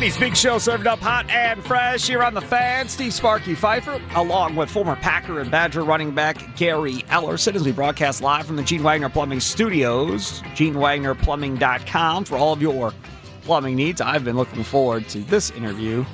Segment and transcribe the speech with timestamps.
[0.00, 2.88] Wendy's Big Show served up hot and fresh here on the fan.
[2.88, 7.72] Steve Sparky Fifer, along with former Packer and Badger running back Gary Ellerson, as we
[7.72, 10.40] broadcast live from the Gene Wagner Plumbing Studios.
[10.54, 12.94] GeneWagnerPlumbing.com for all of your
[13.42, 14.00] plumbing needs.
[14.00, 16.06] I've been looking forward to this interview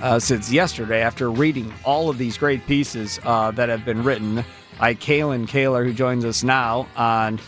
[0.00, 4.42] uh, since yesterday after reading all of these great pieces uh, that have been written
[4.80, 7.38] by Kalyn Kahler, who joins us now on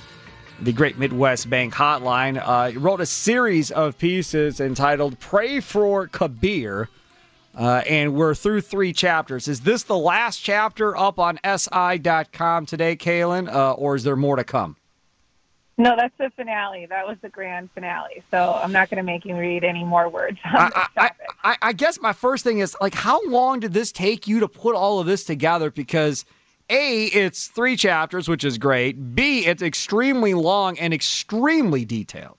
[0.61, 6.89] the Great Midwest Bank Hotline, uh, wrote a series of pieces entitled Pray for Kabir.
[7.57, 9.49] Uh, and we're through three chapters.
[9.49, 14.37] Is this the last chapter up on SI.com today, Kalyn, uh, or is there more
[14.37, 14.77] to come?
[15.79, 16.87] No, that's the finale.
[16.87, 18.23] That was the grand finale.
[18.31, 20.39] So I'm not going to make you read any more words.
[20.45, 21.11] I, I,
[21.45, 24.49] I, I guess my first thing is like, how long did this take you to
[24.49, 25.71] put all of this together?
[25.71, 26.25] Because
[26.69, 29.15] a, it's three chapters, which is great.
[29.15, 32.39] B, it's extremely long and extremely detailed.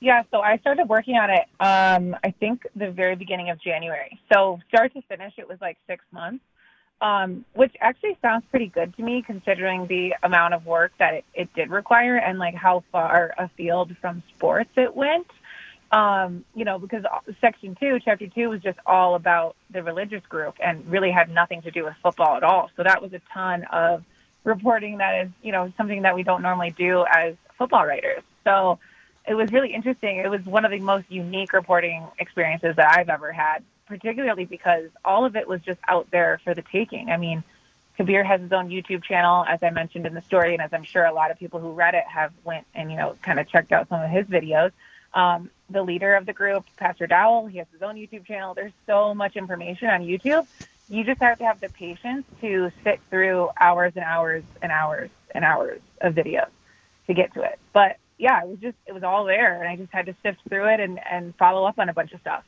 [0.00, 4.18] Yeah, so I started working on it, um, I think, the very beginning of January.
[4.32, 6.44] So, start to finish, it was like six months,
[7.00, 11.24] um, which actually sounds pretty good to me considering the amount of work that it,
[11.34, 15.26] it did require and like how far afield from sports it went
[15.94, 17.04] um, you know, because
[17.40, 21.62] section two, chapter two was just all about the religious group and really had nothing
[21.62, 22.68] to do with football at all.
[22.76, 24.02] So that was a ton of
[24.42, 28.24] reporting that is, you know, something that we don't normally do as football writers.
[28.42, 28.80] So
[29.24, 30.16] it was really interesting.
[30.16, 34.90] It was one of the most unique reporting experiences that I've ever had, particularly because
[35.04, 37.10] all of it was just out there for the taking.
[37.10, 37.44] I mean,
[37.96, 40.82] Kabir has his own YouTube channel, as I mentioned in the story, and as I'm
[40.82, 43.48] sure a lot of people who read it have went and you know kind of
[43.48, 44.72] checked out some of his videos.
[45.14, 47.46] Um, the leader of the group, Pastor Dowell.
[47.46, 48.54] He has his own YouTube channel.
[48.54, 50.46] There's so much information on YouTube.
[50.88, 55.10] You just have to have the patience to sit through hours and hours and hours
[55.30, 56.50] and hours of videos
[57.06, 57.58] to get to it.
[57.72, 60.40] But yeah, it was just it was all there, and I just had to sift
[60.48, 62.44] through it and and follow up on a bunch of stuff.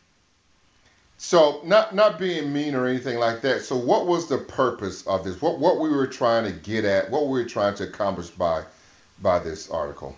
[1.19, 3.63] So, not not being mean or anything like that.
[3.63, 5.41] So, what was the purpose of this?
[5.41, 7.11] What what we were trying to get at?
[7.11, 8.65] What we were trying to accomplish by
[9.23, 10.15] by this article?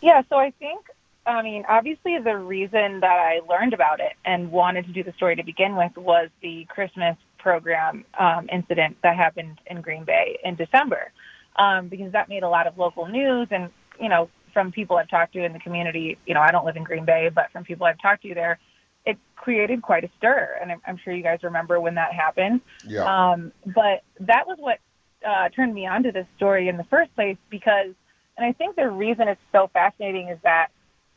[0.00, 0.86] Yeah, so I think
[1.26, 5.12] I mean, obviously, the reason that I learned about it and wanted to do the
[5.12, 10.38] story to begin with was the Christmas program um, incident that happened in Green Bay
[10.44, 11.12] in December,
[11.56, 13.48] um, because that made a lot of local news.
[13.50, 13.70] And,
[14.00, 16.76] you know, from people I've talked to in the community, you know, I don't live
[16.76, 18.58] in Green Bay, but from people I've talked to there,
[19.04, 20.58] it created quite a stir.
[20.60, 22.60] And I'm, I'm sure you guys remember when that happened.
[22.86, 23.04] Yeah.
[23.04, 24.78] Um, but that was what
[25.26, 27.94] uh, turned me on to this story in the first place because,
[28.36, 30.68] and I think the reason it's so fascinating is that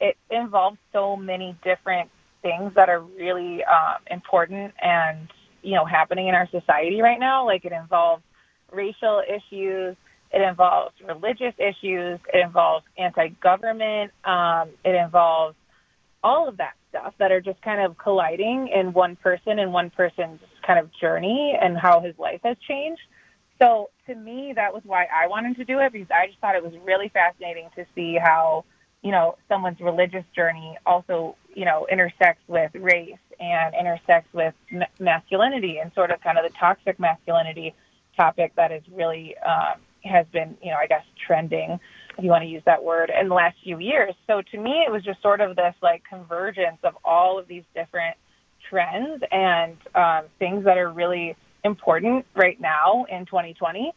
[0.04, 2.10] it involves so many different
[2.42, 5.30] things that are really um, important and
[5.62, 7.46] you know happening in our society right now.
[7.46, 8.22] Like it involves
[8.72, 9.96] racial issues,
[10.32, 15.56] it involves religious issues, it involves anti-government, um, it involves
[16.22, 19.90] all of that stuff that are just kind of colliding in one person and one
[19.90, 23.02] person's kind of journey and how his life has changed.
[23.60, 26.56] So to me, that was why I wanted to do it because I just thought
[26.56, 28.66] it was really fascinating to see how
[29.04, 34.86] you know, someone's religious journey also, you know, intersects with race and intersects with ma-
[35.00, 37.76] masculinity and sort of kind of the toxic masculinity
[38.16, 41.80] topic that is really um, has been, you know, I guess trending,
[42.18, 44.16] if you want to use that word, in the last few years.
[44.26, 47.64] So to me, it was just sort of this like convergence of all of these
[47.76, 48.16] different
[48.70, 51.36] trends and um, things that are really
[51.66, 53.92] important right now in 2020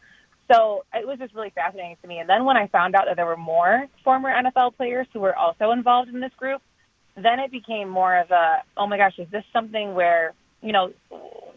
[0.51, 2.19] so it was just really fascinating to me.
[2.19, 5.35] And then when I found out that there were more former NFL players who were
[5.35, 6.61] also involved in this group,
[7.15, 10.91] then it became more of a, oh my gosh, is this something where, you know,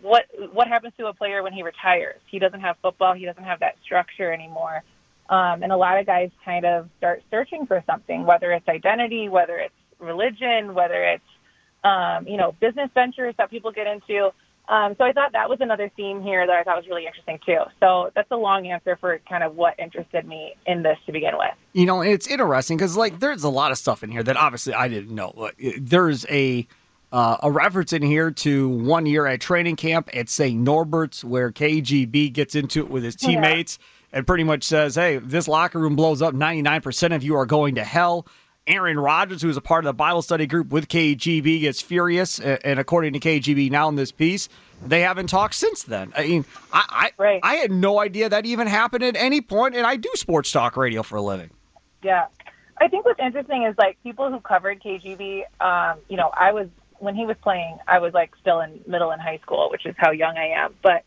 [0.02, 2.20] what what happens to a player when he retires?
[2.30, 4.82] He doesn't have football, he doesn't have that structure anymore.
[5.28, 9.28] Um, and a lot of guys kind of start searching for something, whether it's identity,
[9.28, 11.22] whether it's religion, whether it's
[11.84, 14.30] um, you know business ventures that people get into.
[14.70, 17.40] Um, so I thought that was another theme here that I thought was really interesting
[17.44, 17.58] too.
[17.80, 21.36] So that's a long answer for kind of what interested me in this to begin
[21.36, 21.50] with.
[21.72, 24.72] You know, it's interesting because like there's a lot of stuff in here that obviously
[24.72, 25.50] I didn't know.
[25.76, 26.68] There's a
[27.10, 30.56] uh, a reference in here to one year at training camp at St.
[30.60, 34.18] Norbert's where KGB gets into it with his teammates yeah.
[34.18, 36.32] and pretty much says, "Hey, this locker room blows up.
[36.32, 38.24] 99% of you are going to hell."
[38.70, 42.38] Aaron Rodgers, who is a part of the Bible study group with KGB, gets furious.
[42.38, 44.48] And according to KGB now in this piece,
[44.86, 46.12] they haven't talked since then.
[46.16, 47.40] I mean, I I, right.
[47.42, 50.76] I had no idea that even happened at any point, and I do sports talk
[50.76, 51.50] radio for a living.
[52.02, 52.26] Yeah.
[52.80, 56.68] I think what's interesting is like people who covered KGB, um, you know, I was
[56.98, 59.94] when he was playing, I was like still in middle and high school, which is
[59.98, 60.74] how young I am.
[60.82, 61.04] But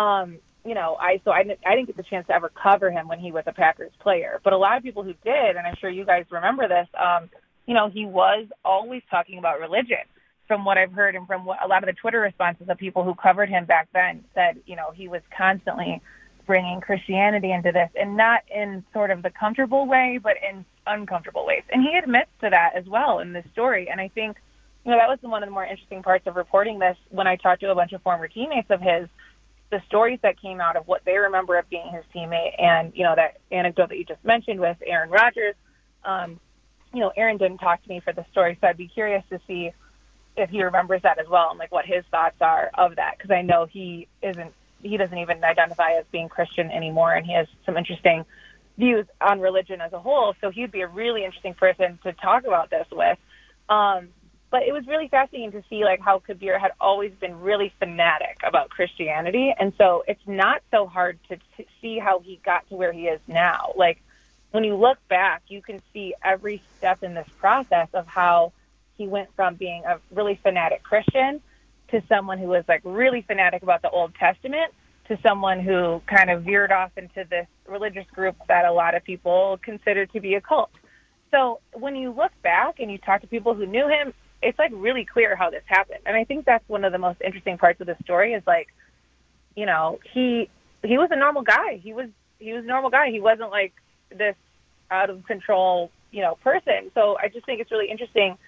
[0.00, 2.90] um, you know, I so I didn't I didn't get the chance to ever cover
[2.90, 4.40] him when he was a Packers player.
[4.44, 7.30] But a lot of people who did, and I'm sure you guys remember this, um,
[7.66, 10.04] you know, he was always talking about religion.
[10.48, 13.04] From what I've heard and from what, a lot of the Twitter responses of people
[13.04, 16.02] who covered him back then said, you know, he was constantly
[16.44, 21.46] bringing Christianity into this, and not in sort of the comfortable way, but in uncomfortable
[21.46, 21.62] ways.
[21.70, 23.88] And he admits to that as well in this story.
[23.88, 24.38] And I think,
[24.84, 27.36] you know, that was one of the more interesting parts of reporting this when I
[27.36, 29.08] talked to a bunch of former teammates of his
[29.70, 33.04] the stories that came out of what they remember of being his teammate and, you
[33.04, 35.54] know, that anecdote that you just mentioned with Aaron Rodgers,
[36.04, 36.40] um,
[36.92, 39.40] you know, Aaron didn't talk to me for the story, so I'd be curious to
[39.46, 39.72] see
[40.36, 43.30] if he remembers that as well and like what his thoughts are of that because
[43.30, 44.52] I know he isn't
[44.82, 48.24] he doesn't even identify as being Christian anymore and he has some interesting
[48.78, 50.34] views on religion as a whole.
[50.40, 53.18] So he'd be a really interesting person to talk about this with.
[53.68, 54.08] Um
[54.50, 58.38] but it was really fascinating to see like how Kabir had always been really fanatic
[58.44, 62.74] about Christianity, and so it's not so hard to t- see how he got to
[62.74, 63.72] where he is now.
[63.76, 64.02] Like
[64.50, 68.52] when you look back, you can see every step in this process of how
[68.96, 71.40] he went from being a really fanatic Christian
[71.88, 74.72] to someone who was like really fanatic about the Old Testament
[75.08, 79.02] to someone who kind of veered off into this religious group that a lot of
[79.02, 80.70] people consider to be a cult.
[81.30, 84.70] So when you look back and you talk to people who knew him, it's like
[84.74, 86.00] really clear how this happened.
[86.06, 88.68] And I think that's one of the most interesting parts of the story is like,
[89.54, 90.48] you know, he
[90.82, 91.76] he was a normal guy.
[91.82, 92.08] He was
[92.38, 93.10] he was a normal guy.
[93.10, 93.74] He wasn't like
[94.10, 94.36] this
[94.90, 96.90] out of control, you know, person.
[96.94, 98.38] So I just think it's really interesting.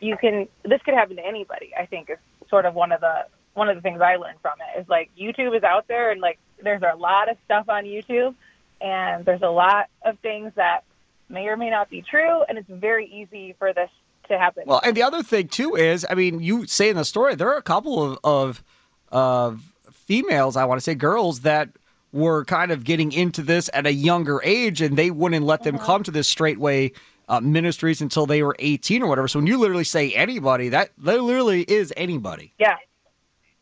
[0.00, 1.72] You can this could happen to anybody.
[1.78, 2.18] I think is
[2.48, 5.10] sort of one of the one of the things I learned from it is like
[5.18, 8.34] YouTube is out there and like there's a lot of stuff on YouTube
[8.80, 10.84] and there's a lot of things that
[11.28, 13.90] may or may not be true and it's very easy for this
[14.28, 14.64] to happen.
[14.66, 17.48] Well, and the other thing too is, I mean, you say in the story there
[17.48, 18.64] are a couple of of,
[19.10, 21.70] of females, I want to say girls that
[22.12, 25.76] were kind of getting into this at a younger age, and they wouldn't let them
[25.76, 25.86] uh-huh.
[25.86, 26.92] come to this Straitway
[27.28, 29.28] uh, ministries until they were 18 or whatever.
[29.28, 32.52] So when you literally say anybody, that literally is anybody.
[32.58, 32.76] Yeah,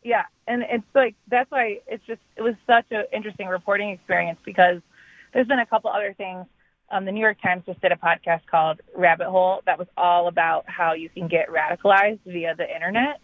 [0.03, 4.39] yeah, and it's like that's why it's just it was such an interesting reporting experience
[4.43, 4.81] because
[5.33, 6.45] there's been a couple other things
[6.91, 10.27] um, the New York Times just did a podcast called Rabbit Hole that was all
[10.27, 13.19] about how you can get radicalized via the internet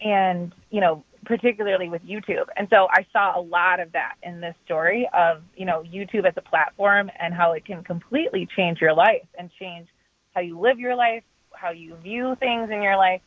[0.00, 2.46] and, you know, particularly with YouTube.
[2.56, 6.26] And so I saw a lot of that in this story of, you know, YouTube
[6.26, 9.88] as a platform and how it can completely change your life and change
[10.34, 13.22] how you live your life, how you view things in your life,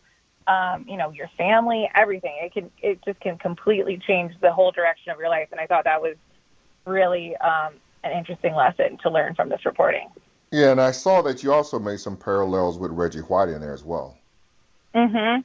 [0.48, 2.38] um, you know, your family, everything.
[2.42, 5.50] It can, it just can completely change the whole direction of your life.
[5.52, 6.16] And I thought that was
[6.86, 10.10] really um, an interesting lesson to learn from this reporting.
[10.52, 13.74] Yeah, and I saw that you also made some parallels with Reggie White in there
[13.74, 14.18] as well.
[14.96, 15.44] Mhm.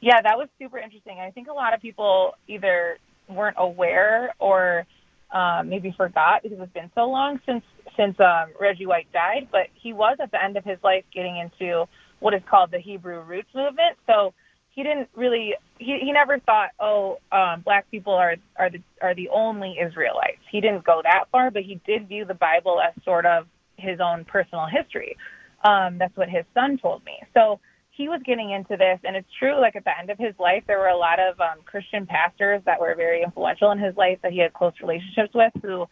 [0.00, 1.18] Yeah, that was super interesting.
[1.18, 4.86] I think a lot of people either weren't aware or
[5.32, 7.64] um, maybe forgot because it's been so long since
[7.96, 9.48] since um, Reggie White died.
[9.50, 11.88] But he was at the end of his life getting into
[12.20, 13.96] what is called the Hebrew Roots movement.
[14.06, 14.34] So
[14.74, 19.14] he didn't really he, he never thought oh um, black people are are the are
[19.14, 20.42] the only Israelites.
[20.50, 24.00] He didn't go that far, but he did view the Bible as sort of his
[24.00, 25.16] own personal history.
[25.64, 27.18] Um, that's what his son told me.
[27.32, 29.60] So he was getting into this, and it's true.
[29.60, 32.60] Like at the end of his life, there were a lot of um, Christian pastors
[32.66, 35.86] that were very influential in his life that he had close relationships with, who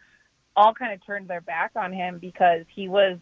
[0.55, 3.17] all kind of turned their back on him because he was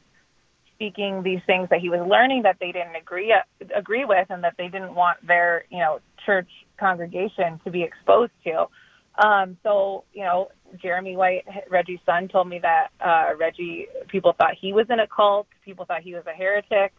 [0.82, 3.32] speaking these things that he was learning that they didn't agree
[3.76, 8.32] agree with and that they didn't want their you know church congregation to be exposed
[8.44, 8.66] to.
[9.24, 10.50] Um, so you know
[10.82, 15.08] Jeremy White, Reggie's son, told me that uh, Reggie people thought he was in a
[15.08, 15.48] cult.
[15.64, 16.94] People thought he was a heretic.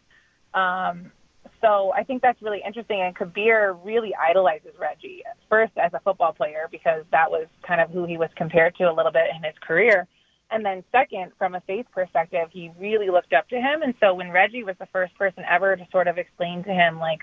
[0.53, 1.11] Um,
[1.59, 3.01] so I think that's really interesting.
[3.01, 7.89] And Kabir really idolizes Reggie first as a football player because that was kind of
[7.89, 10.07] who he was compared to a little bit in his career
[10.53, 13.81] And then second, from a faith perspective, he really looked up to him.
[13.81, 16.99] And so when Reggie was the first person ever to sort of explain to him
[16.99, 17.21] like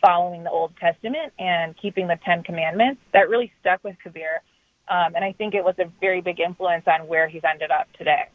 [0.00, 4.42] following the Old Testament and keeping the Ten Commandments, that really stuck with Kabir.
[4.88, 7.88] Um, and I think it was a very big influence on where he's ended up
[7.98, 8.28] today.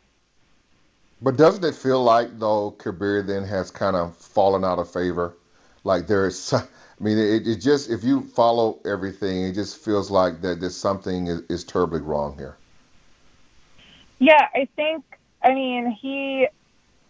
[1.21, 5.37] But doesn't it feel like though Kabir then has kind of fallen out of favor?
[5.85, 6.65] Like there's, I
[6.99, 11.27] mean, it, it just if you follow everything, it just feels like that there's something
[11.27, 12.57] is, is terribly wrong here.
[14.23, 15.03] Yeah, I think.
[15.43, 16.47] I mean, he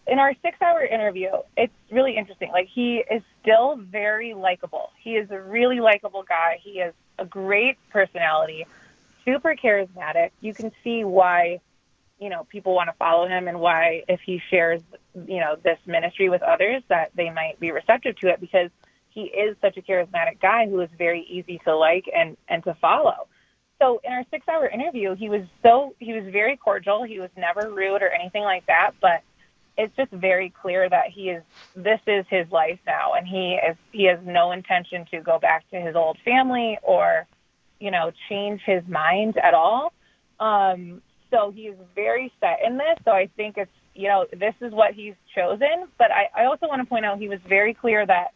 [0.07, 2.51] in our six-hour interview, it's really interesting.
[2.51, 4.89] Like he is still very likable.
[4.99, 6.57] He is a really likable guy.
[6.59, 8.65] He has a great personality,
[9.23, 10.31] super charismatic.
[10.41, 11.61] You can see why
[12.19, 14.81] you know people want to follow him and why if he shares
[15.13, 18.71] you know this ministry with others that they might be receptive to it because
[19.09, 22.73] he is such a charismatic guy who is very easy to like and and to
[22.75, 23.27] follow
[23.83, 27.29] so in our six hour interview he was so he was very cordial he was
[27.37, 29.21] never rude or anything like that but
[29.75, 31.43] it's just very clear that he is
[31.75, 35.69] this is his life now and he is he has no intention to go back
[35.71, 37.25] to his old family or
[37.79, 39.91] you know change his mind at all
[40.39, 41.01] um
[41.33, 42.97] so he's very set in this.
[43.03, 45.87] So I think it's, you know, this is what he's chosen.
[45.97, 48.33] But I, I also want to point out he was very clear that,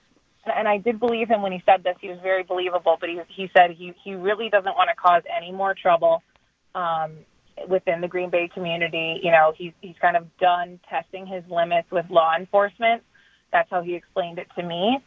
[0.55, 1.95] and I did believe him when he said this.
[1.99, 5.23] He was very believable, but he, he said he, he really doesn't want to cause
[5.35, 6.21] any more trouble
[6.75, 7.13] um,
[7.67, 9.19] within the Green Bay community.
[9.23, 13.03] You know, he's, he's kind of done testing his limits with law enforcement.
[13.51, 14.99] That's how he explained it to me.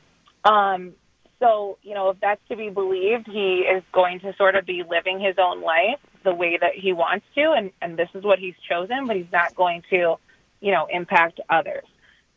[0.44, 0.92] Um,
[1.38, 4.82] so, you know, if that's to be believed, he is going to sort of be
[4.88, 8.38] living his own life the way that he wants to, and, and this is what
[8.38, 10.16] he's chosen, but he's not going to,
[10.60, 11.84] you know, impact others.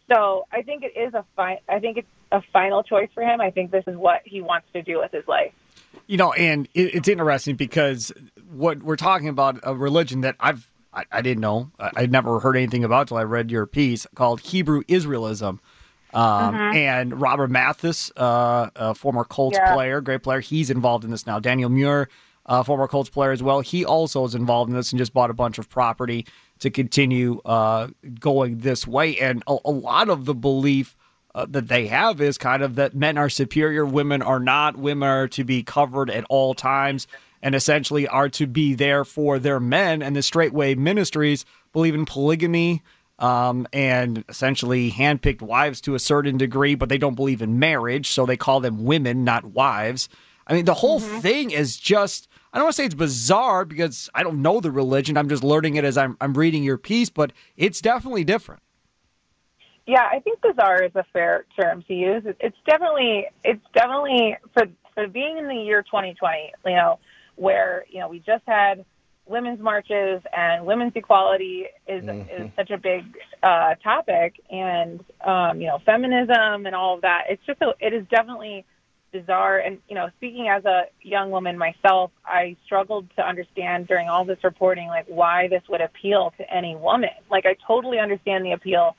[0.10, 3.40] So I think it is a fi- I think it's a final choice for him.
[3.40, 5.54] I think this is what he wants to do with his life.
[6.08, 8.12] You know, and it, it's interesting because
[8.52, 12.40] what we're talking about a religion that I've I, I didn't know I, I'd never
[12.40, 15.60] heard anything about till I read your piece called Hebrew Israelism.
[16.14, 16.78] Um, mm-hmm.
[16.78, 19.74] And Robert Mathis, uh, a former Colts yeah.
[19.74, 21.40] player, great player, he's involved in this now.
[21.40, 22.08] Daniel Muir,
[22.46, 25.32] uh, former Colts player as well, he also is involved in this and just bought
[25.32, 26.28] a bunch of property
[26.60, 27.88] to continue uh,
[28.20, 29.18] going this way.
[29.18, 30.96] And a, a lot of the belief
[31.36, 34.78] uh, that they have is kind of that men are superior, women are not.
[34.78, 37.08] Women are to be covered at all times
[37.42, 40.02] and essentially are to be there for their men.
[40.02, 42.82] And the Straitway Ministries believe in polygamy
[43.20, 48.10] um, and essentially handpicked wives to a certain degree, but they don't believe in marriage,
[48.10, 50.10] so they call them women, not wives.
[50.48, 51.20] I mean, the whole mm-hmm.
[51.20, 52.28] thing is just.
[52.52, 55.18] I don't want to say it's bizarre because I don't know the religion.
[55.18, 58.62] I'm just learning it as I'm, I'm reading your piece, but it's definitely different.
[59.86, 62.24] Yeah, I think bizarre is a fair term to use.
[62.40, 67.00] It's definitely it's definitely for for being in the year 2020, you know,
[67.36, 68.86] where you know we just had
[69.26, 72.44] women's marches and women's equality is mm-hmm.
[72.44, 73.04] is such a big
[73.42, 77.26] uh, topic, and um, you know, feminism and all of that.
[77.30, 78.66] It's just a, it is definitely
[79.12, 79.60] bizarre.
[79.60, 84.26] And you know, speaking as a young woman myself, I struggled to understand during all
[84.26, 87.10] this reporting, like why this would appeal to any woman.
[87.30, 88.96] Like I totally understand the appeal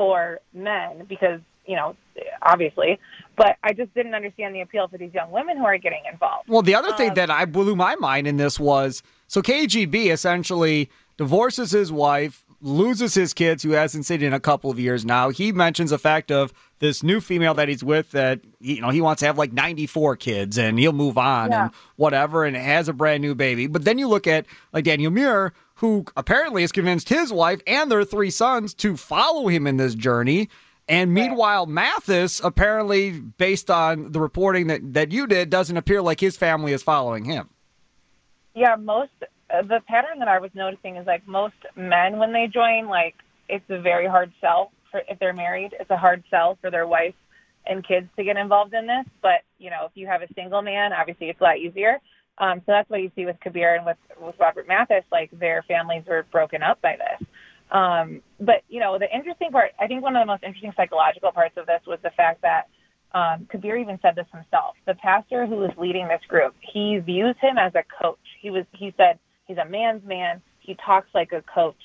[0.00, 1.94] for men because you know,
[2.40, 2.98] obviously,
[3.36, 6.48] but I just didn't understand the appeal for these young women who are getting involved.
[6.48, 10.10] Well, the other thing um, that I blew my mind in this was so KGB
[10.10, 10.88] essentially
[11.18, 15.28] divorces his wife, loses his kids, who hasn't seen in a couple of years now.
[15.28, 19.02] He mentions the fact of this new female that he's with that you know he
[19.02, 21.64] wants to have like 94 kids and he'll move on yeah.
[21.64, 23.66] and whatever and has a brand new baby.
[23.66, 27.90] But then you look at like Daniel Muir who apparently has convinced his wife and
[27.90, 30.50] their three sons to follow him in this journey.
[30.88, 36.20] And meanwhile, Mathis, apparently, based on the reporting that, that you did, doesn't appear like
[36.20, 37.48] his family is following him.
[38.54, 42.46] Yeah, most uh, the pattern that I was noticing is like most men when they
[42.52, 43.14] join, like
[43.48, 45.74] it's a very hard sell for if they're married.
[45.80, 47.14] It's a hard sell for their wife
[47.66, 49.06] and kids to get involved in this.
[49.22, 52.00] But you know, if you have a single man, obviously it's a lot easier.
[52.40, 55.04] Um, so that's what you see with Kabir and with with Robert Mathis.
[55.12, 57.28] Like their families were broken up by this.
[57.70, 61.30] Um, but you know, the interesting part, I think one of the most interesting psychological
[61.32, 62.68] parts of this was the fact that
[63.12, 64.76] um, Kabir even said this himself.
[64.86, 68.18] The pastor who was leading this group, he views him as a coach.
[68.40, 70.40] He was, he said, he's a man's man.
[70.60, 71.76] He talks like a coach.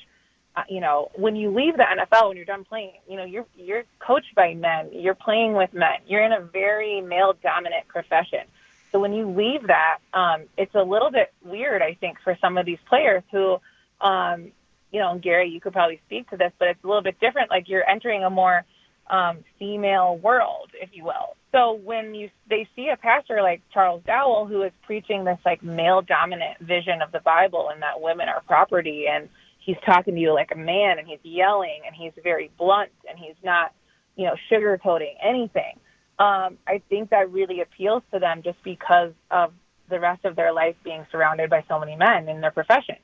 [0.56, 3.46] Uh, you know, when you leave the NFL, when you're done playing, you know, you're
[3.58, 4.90] you're coached by men.
[4.94, 6.00] You're playing with men.
[6.08, 8.48] You're in a very male-dominant profession.
[8.96, 12.58] So when you leave that, um, it's a little bit weird, I think, for some
[12.58, 13.58] of these players who,
[14.00, 14.54] um,
[14.90, 17.50] you know, Gary, you could probably speak to this, but it's a little bit different.
[17.50, 18.64] Like you're entering a more
[19.10, 21.36] um, female world, if you will.
[21.52, 25.62] So when you they see a pastor like Charles Dowell who is preaching this like
[25.62, 29.28] male dominant vision of the Bible and that women are property and
[29.60, 33.20] he's talking to you like a man and he's yelling and he's very blunt and
[33.20, 33.74] he's not,
[34.16, 35.82] you know, sugarcoating anything.
[36.18, 39.54] Um, I think that really appeals to them just because of
[39.90, 42.96] the rest of their life being surrounded by so many men in their profession.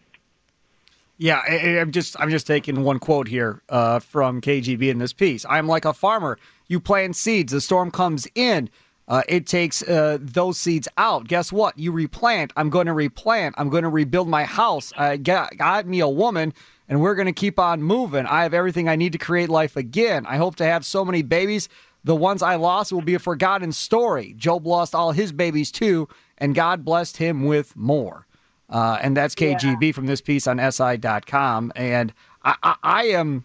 [1.18, 5.14] Yeah, I, am just I'm just taking one quote here uh, from KGB in this
[5.14, 5.46] piece.
[5.48, 6.40] I'm like a farmer.
[6.68, 7.52] You plant seeds.
[7.52, 8.70] The storm comes in.
[9.08, 11.28] Uh, it takes uh, those seeds out.
[11.28, 11.78] Guess what?
[11.78, 12.54] You replant.
[12.56, 13.56] I'm going to replant.
[13.58, 14.94] I'm going to rebuild my house.
[14.98, 16.54] I got, got me a woman,
[16.88, 18.26] and we're going to keep on moving.
[18.26, 20.26] I have everything I need to create life again.
[20.26, 21.68] I hope to have so many babies.
[22.04, 24.34] The ones I lost will be a forgotten story.
[24.38, 28.26] Job lost all his babies too, and God blessed him with more.
[28.70, 29.92] Uh, and that's KGB yeah.
[29.92, 31.74] from this piece on SI.com.
[31.76, 33.44] And I, I, I am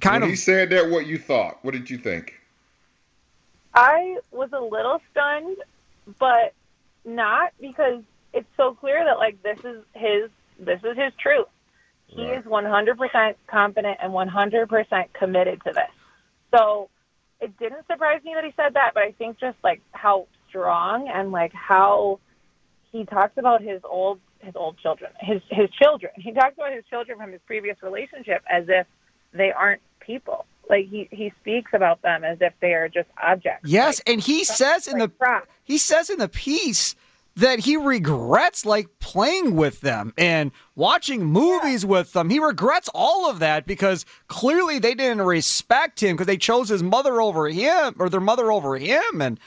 [0.00, 0.28] kind when of.
[0.30, 0.90] He said that.
[0.90, 1.58] What you thought?
[1.62, 2.34] What did you think?
[3.74, 5.56] I was a little stunned,
[6.18, 6.52] but
[7.04, 11.46] not because it's so clear that like this is his this is his truth.
[12.06, 12.38] He right.
[12.38, 15.90] is 100% confident and 100% committed to this.
[16.54, 16.88] So
[17.44, 21.08] it didn't surprise me that he said that, but I think just like how strong
[21.12, 22.18] and like how
[22.90, 26.12] he talks about his old his old children, his his children.
[26.16, 28.86] He talks about his children from his previous relationship as if
[29.32, 30.46] they aren't people.
[30.70, 33.68] Like he he speaks about them as if they are just objects.
[33.68, 35.10] Yes, like, and he says in the
[35.64, 36.96] he says in the piece
[37.36, 41.90] that he regrets like playing with them and watching movies yeah.
[41.90, 42.30] with them.
[42.30, 46.82] He regrets all of that because clearly they didn't respect him because they chose his
[46.82, 49.20] mother over him or their mother over him.
[49.20, 49.40] And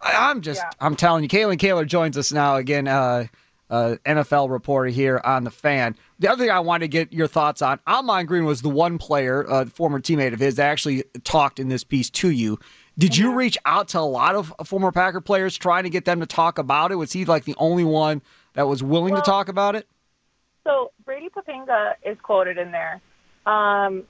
[0.00, 0.70] I, am just, yeah.
[0.80, 2.88] I'm telling you, Kalyn Kahler joins us now again.
[2.88, 3.26] Uh,
[3.68, 5.96] uh, NFL reporter here on the fan.
[6.18, 8.96] The other thing I wanted to get your thoughts on, Ahman Green was the one
[8.98, 12.58] player, a uh, former teammate of his, that actually talked in this piece to you.
[12.98, 16.20] Did you reach out to a lot of former Packer players trying to get them
[16.20, 16.94] to talk about it?
[16.94, 18.22] Was he like the only one
[18.54, 19.86] that was willing well, to talk about it?
[20.64, 23.00] So Brady Poppinga is quoted in there.
[23.44, 24.04] Um,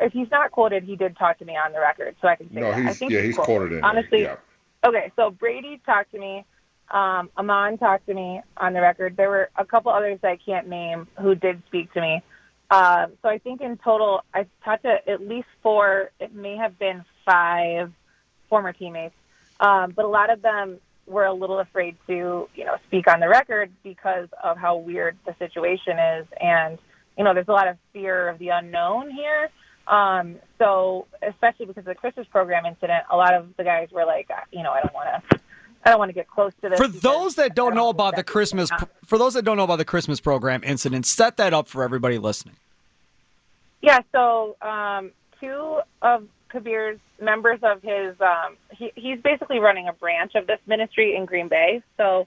[0.00, 2.52] if he's not quoted, he did talk to me on the record, so I can
[2.52, 2.78] say no, that.
[2.80, 3.46] He's, I think yeah, he's, quoted.
[3.46, 4.36] quoted in Honestly, yeah.
[4.84, 5.12] okay.
[5.14, 6.44] So Brady talked to me.
[6.90, 9.16] Um, Ahman talked to me on the record.
[9.16, 12.22] There were a couple others that I can't name who did speak to me.
[12.70, 16.10] Uh, so I think in total, I talked to at least four.
[16.18, 17.92] It may have been five
[18.48, 19.14] former teammates,
[19.60, 23.20] um, but a lot of them were a little afraid to, you know, speak on
[23.20, 26.78] the record because of how weird the situation is, and
[27.16, 29.48] you know, there's a lot of fear of the unknown here.
[29.86, 34.04] Um, so especially because of the Christmas program incident, a lot of the guys were
[34.04, 35.40] like, you know, I don't want to
[35.86, 36.78] I don't want to get close to this.
[36.80, 38.68] For those that don't know about the Christmas,
[39.04, 42.18] for those that don't know about the Christmas program incident, set that up for everybody
[42.18, 42.56] listening.
[43.82, 49.92] Yeah, so um, two of Kabir's members of his, um, he, he's basically running a
[49.92, 51.82] branch of this ministry in Green Bay.
[51.96, 52.26] So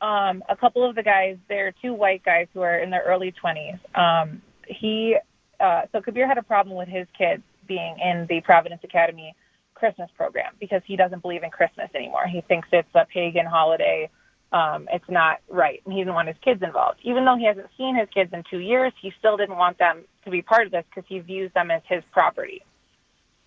[0.00, 3.32] um, a couple of the guys, they're two white guys who are in their early
[3.42, 3.78] 20s.
[3.98, 5.16] Um, he,
[5.58, 9.34] uh, so Kabir had a problem with his kids being in the Providence Academy
[9.74, 12.26] Christmas program because he doesn't believe in Christmas anymore.
[12.26, 14.10] He thinks it's a pagan holiday.
[14.52, 15.80] Um, it's not right.
[15.84, 16.98] And he didn't want his kids involved.
[17.02, 20.04] Even though he hasn't seen his kids in two years, he still didn't want them
[20.24, 22.62] to be part of this because he views them as his property.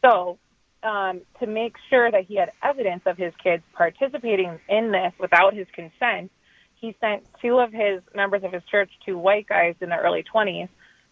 [0.03, 0.37] So,
[0.83, 5.53] um, to make sure that he had evidence of his kids participating in this without
[5.53, 6.29] his consent,
[6.75, 10.23] he sent two of his members of his church, two white guys in their early
[10.23, 10.67] 20s,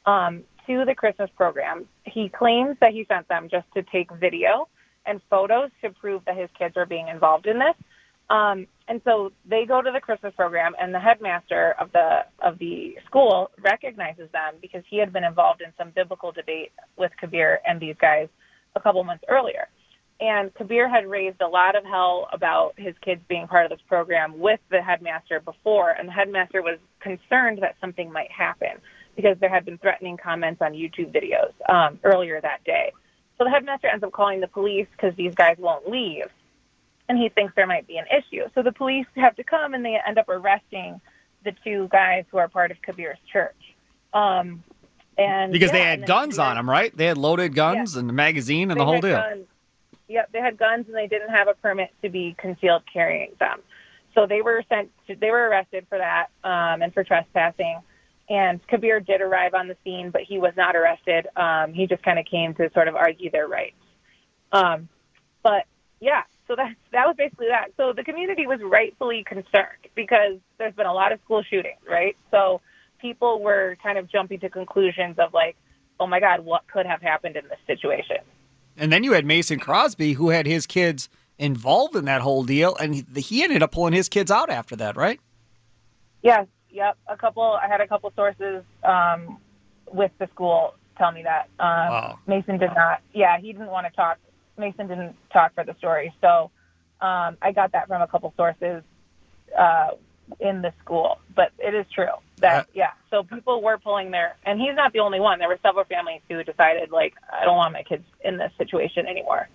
[0.05, 1.85] um, to the Christmas program.
[2.05, 4.67] He claims that he sent them just to take video
[5.05, 7.75] and photos to prove that his kids are being involved in this.
[8.29, 12.59] Um, and so they go to the Christmas program, and the headmaster of the of
[12.59, 17.59] the school recognizes them because he had been involved in some biblical debate with Kabir
[17.65, 18.27] and these guys
[18.75, 19.67] a couple months earlier.
[20.19, 23.81] And Kabir had raised a lot of hell about his kids being part of this
[23.87, 28.79] program with the headmaster before, and the headmaster was concerned that something might happen
[29.15, 32.91] because there had been threatening comments on YouTube videos um, earlier that day.
[33.37, 36.25] So the headmaster ends up calling the police because these guys won't leave.
[37.09, 38.43] And he thinks there might be an issue.
[38.53, 41.01] So the police have to come and they end up arresting
[41.43, 43.55] the two guys who are part of Kabir's church.
[44.13, 44.63] Um,
[45.21, 46.95] and because yeah, they had guns on them, right?
[46.95, 47.99] They had loaded guns yeah.
[47.99, 49.17] and the magazine and they the whole deal.
[49.17, 49.45] Guns.
[50.07, 53.59] Yep, they had guns and they didn't have a permit to be concealed carrying them.
[54.13, 54.89] So they were sent.
[55.07, 57.79] To, they were arrested for that um, and for trespassing.
[58.29, 61.27] And Kabir did arrive on the scene, but he was not arrested.
[61.35, 63.75] Um, he just kind of came to sort of argue their rights.
[64.51, 64.89] Um,
[65.43, 65.65] but
[65.99, 67.69] yeah, so that that was basically that.
[67.77, 72.17] So the community was rightfully concerned because there's been a lot of school shootings, right?
[72.31, 72.61] So
[73.01, 75.55] people were kind of jumping to conclusions of like,
[75.99, 78.17] oh my God, what could have happened in this situation?
[78.77, 82.75] And then you had Mason Crosby, who had his kids involved in that whole deal,
[82.77, 85.19] and he ended up pulling his kids out after that, right?
[86.21, 87.43] Yes, Yep, a couple.
[87.43, 89.39] I had a couple sources um,
[89.91, 91.49] with the school tell me that.
[91.59, 92.19] Um, Wow.
[92.27, 93.01] Mason did not.
[93.13, 94.17] Yeah, he didn't want to talk.
[94.57, 96.51] Mason didn't talk for the story, so
[97.01, 98.83] um, I got that from a couple sources
[99.57, 99.89] uh,
[100.39, 101.19] in the school.
[101.35, 102.91] But it is true that Uh, yeah.
[103.09, 105.39] So people were pulling their, and he's not the only one.
[105.39, 109.07] There were several families who decided like I don't want my kids in this situation
[109.07, 109.47] anymore.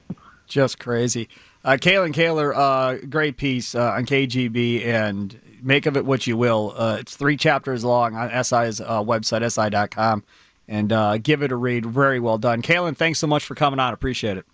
[0.46, 1.28] Just crazy.
[1.64, 6.36] Uh, Kalyn Kahler, uh, great piece uh, on KGB, and make of it what you
[6.36, 6.72] will.
[6.76, 10.22] Uh, it's three chapters long on SI's uh, website, si.com,
[10.68, 11.84] and uh, give it a read.
[11.84, 12.62] Very well done.
[12.62, 13.92] Kalyn, thanks so much for coming on.
[13.92, 14.46] Appreciate it.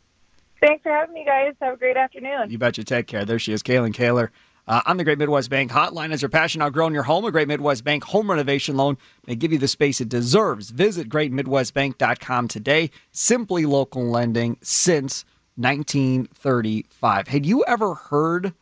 [0.62, 1.52] Thanks for having me, guys.
[1.60, 2.50] Have a great afternoon.
[2.50, 2.84] You betcha.
[2.84, 3.26] Take care.
[3.26, 4.30] There she is, Kalyn Kahler.
[4.68, 7.48] Uh, on the Great Midwest Bank hotline, as your passion outgrown your home, a Great
[7.48, 8.96] Midwest Bank home renovation loan
[9.26, 10.70] may give you the space it deserves.
[10.70, 12.90] Visit greatmidwestbank.com today.
[13.10, 15.24] Simply local lending since
[15.56, 17.28] 1935.
[17.28, 18.54] Had you ever heard,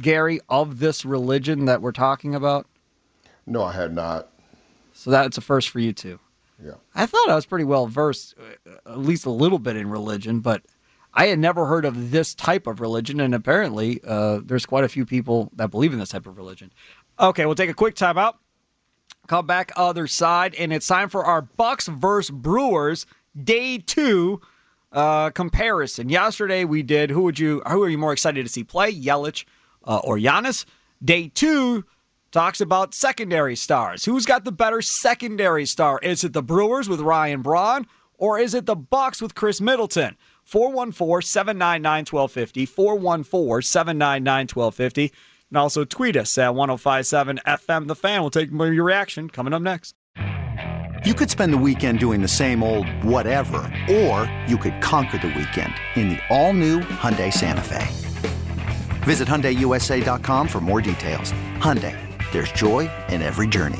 [0.00, 2.66] Gary, of this religion that we're talking about?
[3.46, 4.28] No, I had not.
[4.92, 6.20] So that's a first for you too.
[6.64, 6.74] Yeah.
[6.94, 10.40] I thought I was pretty well versed, uh, at least a little bit in religion,
[10.40, 10.62] but
[11.16, 14.88] I had never heard of this type of religion, and apparently uh, there's quite a
[14.88, 16.70] few people that believe in this type of religion.
[17.18, 18.38] Okay, we'll take a quick time out.
[19.26, 23.06] Come back other side, and it's time for our Bucks versus Brewers
[23.42, 24.42] day two
[24.92, 26.10] uh, comparison.
[26.10, 29.46] Yesterday we did who would you who are you more excited to see play, Yelich
[29.84, 30.66] uh, or Giannis?
[31.02, 31.84] Day two
[32.30, 34.04] talks about secondary stars.
[34.04, 35.98] Who's got the better secondary star?
[36.02, 37.86] Is it the Brewers with Ryan Braun
[38.18, 40.16] or is it the Bucks with Khris Middleton?
[40.50, 45.12] 414-799-1250, 414-799-1250.
[45.50, 48.20] And also tweet us at 1057 FM The Fan.
[48.20, 49.94] We'll take your reaction coming up next.
[51.04, 55.28] You could spend the weekend doing the same old whatever, or you could conquer the
[55.28, 57.86] weekend in the all-new Hyundai Santa Fe.
[59.04, 61.30] Visit HyundaiUSA.com for more details.
[61.58, 61.96] Hyundai,
[62.32, 63.78] there's joy in every journey.